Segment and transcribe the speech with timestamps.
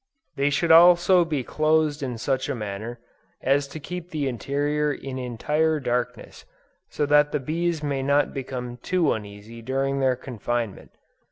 [0.35, 2.99] They should also be closed in such a manner,
[3.39, 6.43] as to keep the interior in entire darkness,
[6.89, 10.89] so that the bees may not become too uneasy during their confinement.